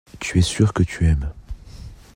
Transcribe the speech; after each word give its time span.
Tu 0.19 0.39
es 0.39 0.41
sûr 0.41 0.73
que 0.73 0.81
tu 0.81 1.05
aimes. 1.05 1.31